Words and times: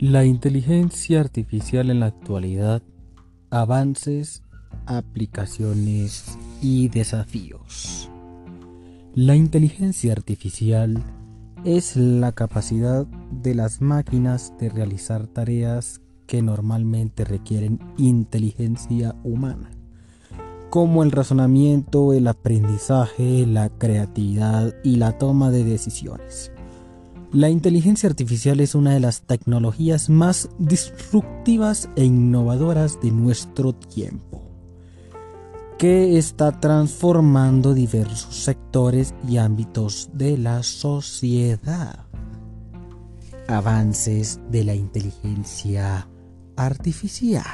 La 0.00 0.24
inteligencia 0.24 1.18
artificial 1.18 1.90
en 1.90 1.98
la 1.98 2.06
actualidad, 2.06 2.82
avances, 3.50 4.44
aplicaciones 4.86 6.38
y 6.62 6.86
desafíos. 6.86 8.08
La 9.16 9.34
inteligencia 9.34 10.12
artificial 10.12 11.02
es 11.64 11.96
la 11.96 12.30
capacidad 12.30 13.06
de 13.42 13.56
las 13.56 13.80
máquinas 13.80 14.52
de 14.60 14.68
realizar 14.68 15.26
tareas 15.26 16.00
que 16.28 16.42
normalmente 16.42 17.24
requieren 17.24 17.80
inteligencia 17.96 19.16
humana, 19.24 19.68
como 20.70 21.02
el 21.02 21.10
razonamiento, 21.10 22.12
el 22.12 22.28
aprendizaje, 22.28 23.44
la 23.48 23.68
creatividad 23.68 24.76
y 24.84 24.94
la 24.94 25.18
toma 25.18 25.50
de 25.50 25.64
decisiones. 25.64 26.52
La 27.32 27.50
inteligencia 27.50 28.08
artificial 28.08 28.58
es 28.60 28.74
una 28.74 28.94
de 28.94 29.00
las 29.00 29.20
tecnologías 29.20 30.08
más 30.08 30.48
disruptivas 30.58 31.90
e 31.94 32.06
innovadoras 32.06 33.02
de 33.02 33.10
nuestro 33.10 33.74
tiempo, 33.74 34.48
que 35.76 36.16
está 36.16 36.58
transformando 36.58 37.74
diversos 37.74 38.34
sectores 38.34 39.14
y 39.28 39.36
ámbitos 39.36 40.08
de 40.14 40.38
la 40.38 40.62
sociedad. 40.62 42.06
Avances 43.46 44.40
de 44.50 44.64
la 44.64 44.74
inteligencia 44.74 46.08
artificial. 46.56 47.44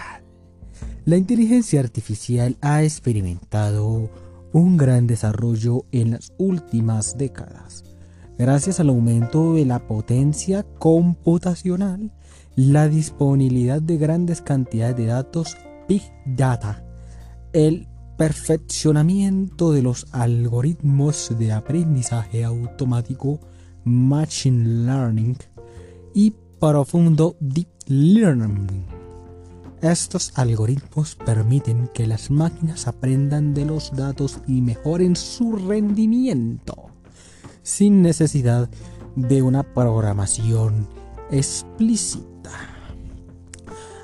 La 1.04 1.16
inteligencia 1.16 1.80
artificial 1.80 2.56
ha 2.60 2.84
experimentado 2.84 4.09
un 4.52 4.77
gran 4.77 5.09
desarrollo 5.09 5.84
en 5.91 6.12
las 6.12 6.32
últimas 6.38 7.18
décadas 7.18 7.94
gracias 8.38 8.80
al 8.80 8.88
aumento 8.88 9.55
de 9.55 9.65
la 9.65 9.87
potencia 9.87 10.65
computacional, 10.79 12.13
la 12.57 12.88
disponibilidad 12.88 13.80
de 13.80 13.96
grandes 13.96 14.40
cantidades 14.43 14.96
de 14.96 15.07
datos 15.07 15.57
Big 15.88 16.02
Data, 16.27 16.85
el 17.52 17.88
perfeccionamiento 18.16 19.73
de 19.73 19.82
los 19.82 20.07
algoritmos 20.12 21.32
de 21.38 21.52
aprendizaje 21.52 22.45
automático 22.45 23.40
Machine 23.85 24.87
Learning 24.87 25.37
y 26.15 26.32
profundo 26.60 27.37
Deep 27.40 27.68
Learning. 27.87 28.87
Estos 29.82 30.32
algoritmos 30.37 31.15
permiten 31.16 31.90
que 31.93 32.07
las 32.07 32.30
máquinas 32.30 32.88
aprendan 32.88 33.52
de 33.52 33.66
los 33.66 33.93
datos 33.95 34.38
y 34.46 34.62
mejoren 34.62 35.15
su 35.15 35.57
rendimiento 35.57 36.84
sin 37.65 38.02
necesidad 38.02 38.70
de 39.16 39.43
una 39.43 39.65
programación 39.65 40.87
explícita. 41.32 42.52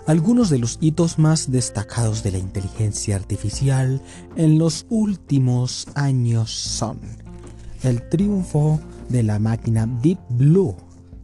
Algunos 0.07 0.51
de 0.51 0.59
los 0.59 0.79
hitos 0.81 1.21
más 1.21 1.53
destacados 1.53 2.25
de 2.25 2.33
la 2.33 2.39
inteligencia 2.39 3.15
artificial 3.15 4.03
en 4.35 4.59
los 4.59 4.87
últimos 4.89 5.87
años 5.95 6.51
son 6.51 6.99
el 7.85 8.09
triunfo 8.09 8.81
de 9.09 9.23
la 9.23 9.39
máquina 9.39 9.87
Deep 9.87 10.19
Blue 10.31 10.75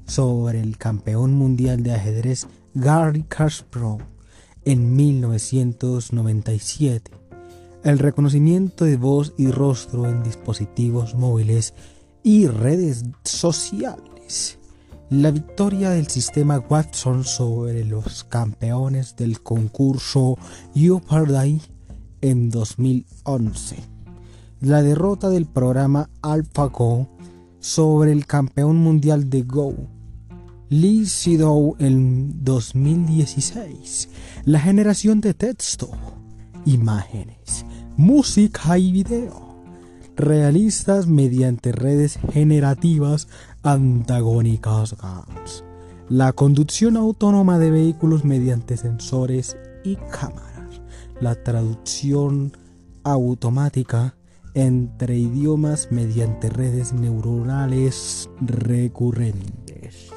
sobre 0.07 0.61
el 0.61 0.79
campeón 0.79 1.35
mundial 1.35 1.83
de 1.83 1.95
ajedrez 1.95 2.47
Garry 2.75 3.25
Kasparov 3.25 3.99
en 4.65 4.95
1997, 4.95 7.11
el 7.85 7.99
reconocimiento 7.99 8.85
de 8.85 8.97
voz 8.97 9.35
y 9.37 9.51
rostro 9.51 10.09
en 10.09 10.23
dispositivos 10.23 11.15
móviles 11.15 11.75
y 12.27 12.49
redes 12.49 13.05
sociales. 13.23 14.59
La 15.11 15.31
victoria 15.31 15.91
del 15.91 16.09
sistema 16.09 16.59
Watson 16.59 17.23
sobre 17.23 17.85
los 17.85 18.25
campeones 18.25 19.15
del 19.15 19.41
concurso 19.41 20.37
Jeopardy 20.75 21.61
en 22.23 22.51
2011. 22.51 23.77
La 24.61 24.83
derrota 24.83 25.29
del 25.29 25.47
programa 25.47 26.11
AlphaGo 26.21 27.09
sobre 27.61 28.11
el 28.11 28.27
campeón 28.27 28.79
mundial 28.79 29.31
de 29.31 29.43
Go, 29.43 29.77
Lee 30.69 31.07
en 31.79 32.45
2016. 32.45 34.09
La 34.47 34.59
generación 34.59 35.21
de 35.21 35.33
texto, 35.33 35.93
imágenes, 36.65 37.65
música 37.97 38.77
y 38.79 38.91
video 38.91 39.46
realistas 40.17 41.07
mediante 41.07 41.73
redes 41.73 42.19
generativas 42.33 43.29
antagónicas 43.63 44.97
La 46.09 46.33
conducción 46.33 46.97
autónoma 46.97 47.59
de 47.59 47.71
vehículos 47.71 48.25
mediante 48.25 48.77
sensores 48.77 49.57
y 49.85 49.97
cámaras. 49.97 50.81
La 51.21 51.35
traducción 51.35 52.53
automática 53.03 54.15
entre 54.55 55.19
idiomas 55.19 55.89
mediante 55.91 56.49
redes 56.49 56.93
neuronales 56.93 58.31
recurrentes. 58.41 60.11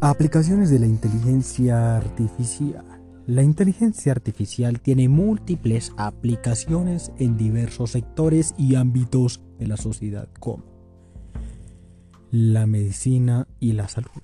Aplicaciones 0.00 0.70
de 0.70 0.78
la 0.80 0.86
inteligencia 0.86 1.96
artificial. 1.96 2.87
La 3.28 3.42
inteligencia 3.42 4.12
artificial 4.12 4.80
tiene 4.80 5.10
múltiples 5.10 5.92
aplicaciones 5.98 7.12
en 7.18 7.36
diversos 7.36 7.90
sectores 7.90 8.54
y 8.56 8.74
ámbitos 8.74 9.42
de 9.58 9.66
la 9.66 9.76
sociedad 9.76 10.30
como 10.40 10.64
la 12.30 12.66
medicina 12.66 13.46
y 13.60 13.72
la 13.72 13.86
salud. 13.88 14.22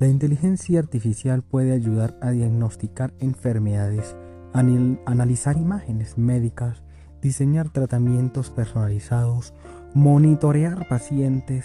La 0.00 0.08
inteligencia 0.08 0.80
artificial 0.80 1.44
puede 1.44 1.70
ayudar 1.70 2.18
a 2.20 2.32
diagnosticar 2.32 3.14
enfermedades, 3.20 4.16
analizar 4.52 5.56
imágenes 5.56 6.18
médicas, 6.18 6.82
diseñar 7.22 7.72
tratamientos 7.72 8.50
personalizados, 8.50 9.54
monitorear 9.94 10.88
pacientes, 10.88 11.64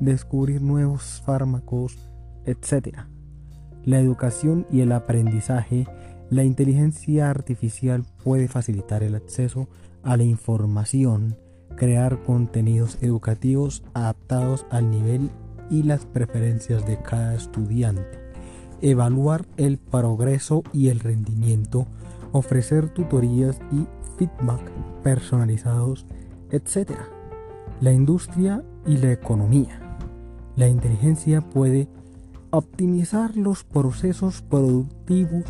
descubrir 0.00 0.60
nuevos 0.60 1.22
fármacos, 1.24 2.10
etc 2.44 3.15
la 3.86 4.00
educación 4.00 4.66
y 4.70 4.80
el 4.80 4.92
aprendizaje, 4.92 5.86
la 6.28 6.44
inteligencia 6.44 7.30
artificial 7.30 8.04
puede 8.22 8.48
facilitar 8.48 9.02
el 9.02 9.14
acceso 9.14 9.68
a 10.02 10.16
la 10.16 10.24
información, 10.24 11.36
crear 11.76 12.22
contenidos 12.24 12.98
educativos 13.00 13.84
adaptados 13.94 14.66
al 14.70 14.90
nivel 14.90 15.30
y 15.70 15.84
las 15.84 16.04
preferencias 16.04 16.84
de 16.84 17.00
cada 17.00 17.34
estudiante, 17.34 18.18
evaluar 18.82 19.46
el 19.56 19.78
progreso 19.78 20.64
y 20.72 20.88
el 20.88 20.98
rendimiento, 21.00 21.86
ofrecer 22.32 22.88
tutorías 22.88 23.60
y 23.70 23.86
feedback 24.18 24.62
personalizados, 25.04 26.06
etc. 26.50 26.90
La 27.80 27.92
industria 27.92 28.64
y 28.84 28.96
la 28.96 29.12
economía. 29.12 29.80
La 30.56 30.66
inteligencia 30.66 31.40
puede 31.40 31.88
optimizar 32.50 33.36
los 33.36 33.64
procesos 33.64 34.42
productivos, 34.42 35.44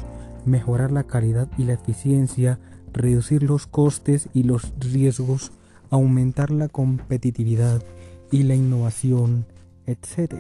mejorar 0.45 0.93
la 0.93 1.05
calidad 1.05 1.49
y 1.59 1.65
la 1.65 1.75
eficiencia, 1.75 2.59
reducir 2.93 3.43
los 3.43 3.67
costes 3.67 4.29
y 4.33 4.45
los 4.45 4.73
riesgos, 4.79 5.53
aumentar 5.91 6.51
la 6.51 6.69
competitividad 6.69 7.83
y 8.31 8.43
la 8.45 8.55
innovación, 8.55 9.47
etc. 9.87 10.35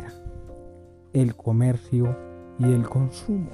El 1.13 1.37
comercio 1.37 2.17
y 2.59 2.65
el 2.65 2.89
consumo. 2.89 3.51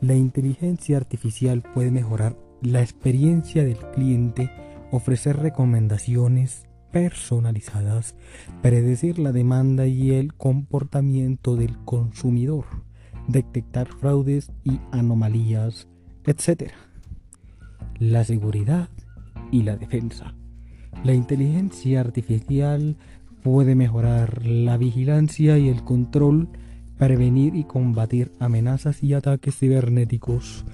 La 0.00 0.14
inteligencia 0.14 0.96
artificial 0.96 1.62
puede 1.74 1.90
mejorar 1.90 2.36
la 2.62 2.82
experiencia 2.82 3.64
del 3.64 3.78
cliente, 3.92 4.50
ofrecer 4.90 5.36
recomendaciones 5.36 6.67
personalizadas, 6.90 8.14
predecir 8.62 9.18
la 9.18 9.32
demanda 9.32 9.86
y 9.86 10.12
el 10.12 10.34
comportamiento 10.34 11.56
del 11.56 11.76
consumidor, 11.84 12.64
detectar 13.26 13.88
fraudes 13.88 14.50
y 14.64 14.80
anomalías, 14.92 15.88
etc. 16.24 16.72
La 17.98 18.24
seguridad 18.24 18.88
y 19.50 19.62
la 19.62 19.76
defensa. 19.76 20.34
La 21.04 21.14
inteligencia 21.14 22.00
artificial 22.00 22.96
puede 23.42 23.74
mejorar 23.74 24.44
la 24.44 24.76
vigilancia 24.76 25.58
y 25.58 25.68
el 25.68 25.84
control, 25.84 26.48
prevenir 26.98 27.54
y 27.54 27.64
combatir 27.64 28.32
amenazas 28.40 29.02
y 29.02 29.14
ataques 29.14 29.56
cibernéticos, 29.56 30.64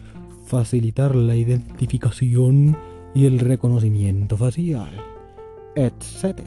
facilitar 0.46 1.14
la 1.14 1.36
identificación 1.36 2.76
y 3.14 3.26
el 3.26 3.38
reconocimiento 3.38 4.36
facial 4.36 5.13
etc. 5.76 6.40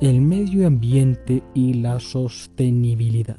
El 0.00 0.20
medio 0.20 0.66
ambiente 0.66 1.42
y 1.54 1.74
la 1.74 2.00
sostenibilidad. 2.00 3.38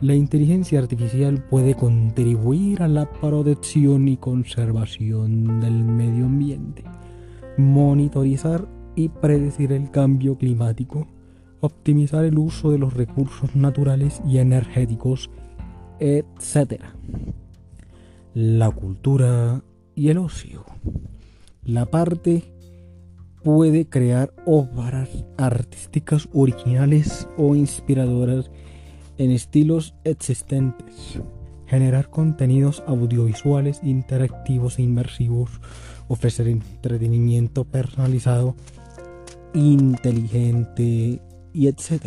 La 0.00 0.14
inteligencia 0.14 0.80
artificial 0.80 1.42
puede 1.44 1.74
contribuir 1.74 2.82
a 2.82 2.88
la 2.88 3.10
protección 3.10 4.08
y 4.08 4.16
conservación 4.16 5.60
del 5.60 5.84
medio 5.84 6.26
ambiente, 6.26 6.84
monitorizar 7.56 8.68
y 8.96 9.08
predecir 9.08 9.72
el 9.72 9.90
cambio 9.90 10.36
climático, 10.36 11.06
optimizar 11.60 12.24
el 12.24 12.38
uso 12.38 12.70
de 12.70 12.78
los 12.78 12.94
recursos 12.94 13.56
naturales 13.56 14.20
y 14.26 14.38
energéticos, 14.38 15.30
etc. 16.00 16.82
La 18.34 18.70
cultura 18.70 19.62
y 19.94 20.08
el 20.08 20.18
ocio. 20.18 20.64
La 21.64 21.86
parte 21.86 22.53
puede 23.44 23.86
crear 23.86 24.32
obras 24.46 25.10
artísticas 25.36 26.28
originales 26.32 27.28
o 27.36 27.54
inspiradoras 27.54 28.50
en 29.18 29.30
estilos 29.30 29.94
existentes, 30.02 31.20
generar 31.66 32.08
contenidos 32.08 32.82
audiovisuales 32.86 33.80
interactivos 33.82 34.78
e 34.78 34.82
inmersivos, 34.82 35.60
ofrecer 36.08 36.48
entretenimiento 36.48 37.64
personalizado, 37.64 38.56
inteligente 39.52 41.20
y 41.52 41.68
etc. 41.68 42.06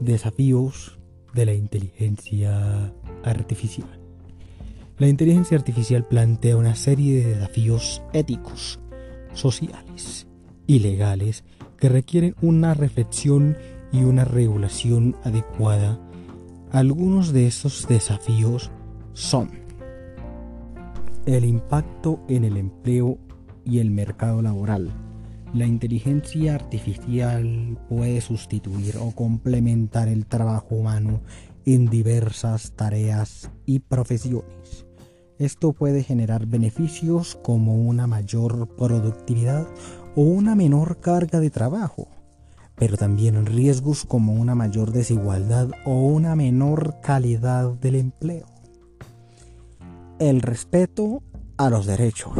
Desafíos 0.00 0.98
de 1.32 1.46
la 1.46 1.54
inteligencia 1.54 2.92
artificial. 3.24 3.88
La 4.98 5.08
inteligencia 5.08 5.56
artificial 5.56 6.06
plantea 6.06 6.58
una 6.58 6.76
serie 6.76 7.24
de 7.24 7.34
desafíos 7.34 8.02
éticos, 8.12 8.78
sociales 9.32 10.26
y 10.66 10.78
legales 10.80 11.44
que 11.76 11.88
requieren 11.88 12.34
una 12.40 12.74
reflexión 12.74 13.56
y 13.92 14.04
una 14.04 14.24
regulación 14.24 15.16
adecuada. 15.24 16.00
Algunos 16.70 17.32
de 17.32 17.46
estos 17.46 17.86
desafíos 17.88 18.70
son 19.12 19.50
el 21.26 21.44
impacto 21.44 22.20
en 22.28 22.44
el 22.44 22.56
empleo 22.56 23.18
y 23.64 23.78
el 23.78 23.90
mercado 23.90 24.42
laboral. 24.42 24.90
La 25.54 25.66
inteligencia 25.66 26.54
artificial 26.54 27.78
puede 27.88 28.20
sustituir 28.22 28.96
o 28.98 29.10
complementar 29.10 30.08
el 30.08 30.26
trabajo 30.26 30.74
humano 30.74 31.20
en 31.66 31.86
diversas 31.86 32.72
tareas 32.72 33.50
y 33.66 33.80
profesiones. 33.80 34.86
Esto 35.42 35.72
puede 35.72 36.04
generar 36.04 36.46
beneficios 36.46 37.36
como 37.42 37.74
una 37.74 38.06
mayor 38.06 38.68
productividad 38.76 39.66
o 40.14 40.22
una 40.22 40.54
menor 40.54 41.00
carga 41.00 41.40
de 41.40 41.50
trabajo, 41.50 42.06
pero 42.76 42.96
también 42.96 43.44
riesgos 43.44 44.04
como 44.04 44.34
una 44.34 44.54
mayor 44.54 44.92
desigualdad 44.92 45.72
o 45.84 46.06
una 46.06 46.36
menor 46.36 47.00
calidad 47.02 47.72
del 47.72 47.96
empleo. 47.96 48.46
El 50.20 50.42
respeto 50.42 51.24
a 51.56 51.70
los 51.70 51.86
derechos 51.86 52.38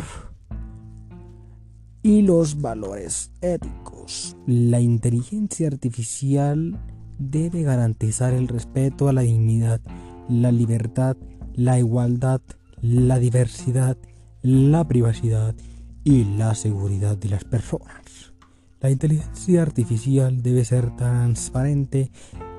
y 2.04 2.22
los 2.22 2.60
valores 2.60 3.32
éticos. 3.40 4.36
La 4.46 4.78
inteligencia 4.78 5.66
artificial 5.66 6.78
debe 7.18 7.64
garantizar 7.64 8.32
el 8.32 8.46
respeto 8.46 9.08
a 9.08 9.12
la 9.12 9.22
dignidad, 9.22 9.80
la 10.28 10.52
libertad, 10.52 11.16
la 11.54 11.80
igualdad, 11.80 12.40
la 12.82 13.20
diversidad, 13.20 13.96
la 14.42 14.86
privacidad 14.88 15.54
y 16.02 16.24
la 16.24 16.56
seguridad 16.56 17.16
de 17.16 17.28
las 17.28 17.44
personas. 17.44 18.32
La 18.80 18.90
inteligencia 18.90 19.62
artificial 19.62 20.42
debe 20.42 20.64
ser 20.64 20.94
transparente, 20.96 22.10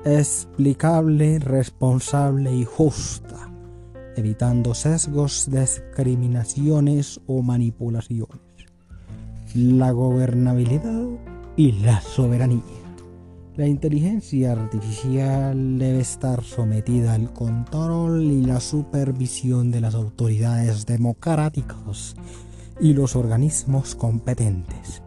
explicable, 0.06 1.38
responsable 1.40 2.54
y 2.54 2.64
justa, 2.64 3.52
evitando 4.16 4.72
sesgos, 4.72 5.50
discriminaciones 5.50 7.20
o 7.26 7.42
manipulaciones. 7.42 8.40
La 9.54 9.90
gobernabilidad 9.90 11.06
y 11.56 11.72
la 11.72 12.00
soberanía. 12.00 12.83
La 13.56 13.68
inteligencia 13.68 14.50
artificial 14.50 15.78
debe 15.78 16.00
estar 16.00 16.42
sometida 16.42 17.14
al 17.14 17.32
control 17.32 18.24
y 18.24 18.44
la 18.44 18.58
supervisión 18.58 19.70
de 19.70 19.80
las 19.80 19.94
autoridades 19.94 20.86
democráticas 20.86 22.16
y 22.80 22.94
los 22.94 23.14
organismos 23.14 23.94
competentes. 23.94 25.04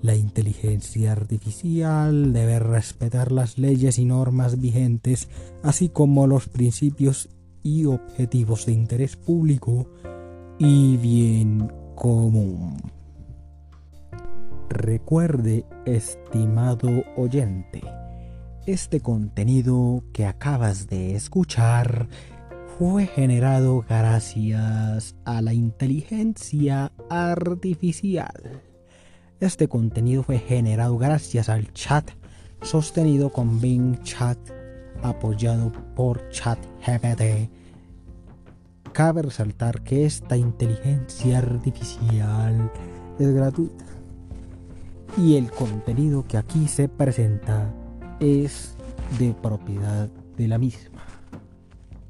La 0.00 0.14
inteligencia 0.14 1.10
artificial 1.10 2.32
debe 2.32 2.60
respetar 2.60 3.32
las 3.32 3.58
leyes 3.58 3.98
y 3.98 4.04
normas 4.04 4.60
vigentes, 4.60 5.28
así 5.64 5.88
como 5.88 6.28
los 6.28 6.48
principios 6.48 7.28
y 7.64 7.86
objetivos 7.86 8.64
de 8.66 8.74
interés 8.74 9.16
público 9.16 9.90
y 10.60 10.96
bien 10.98 11.72
común. 11.96 12.97
Recuerde, 14.78 15.64
estimado 15.86 16.88
oyente, 17.16 17.82
este 18.64 19.00
contenido 19.00 20.04
que 20.12 20.24
acabas 20.24 20.86
de 20.86 21.16
escuchar 21.16 22.06
fue 22.78 23.06
generado 23.06 23.84
gracias 23.88 25.16
a 25.24 25.42
la 25.42 25.52
inteligencia 25.52 26.92
artificial. 27.10 28.62
Este 29.40 29.66
contenido 29.66 30.22
fue 30.22 30.38
generado 30.38 30.96
gracias 30.96 31.48
al 31.48 31.72
chat 31.72 32.08
sostenido 32.62 33.30
con 33.32 33.60
Bing 33.60 34.00
Chat 34.02 34.38
apoyado 35.02 35.72
por 35.96 36.28
ChatGPT. 36.28 37.50
Cabe 38.92 39.22
resaltar 39.22 39.82
que 39.82 40.06
esta 40.06 40.36
inteligencia 40.36 41.38
artificial 41.38 42.70
es 43.18 43.34
gratuita 43.34 43.97
y 45.18 45.36
el 45.36 45.50
contenido 45.50 46.24
que 46.26 46.36
aquí 46.36 46.68
se 46.68 46.88
presenta 46.88 47.74
es 48.20 48.76
de 49.18 49.34
propiedad 49.34 50.08
de 50.36 50.48
la 50.48 50.58
misma. 50.58 51.02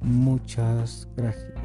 Muchas 0.00 1.08
gracias. 1.16 1.57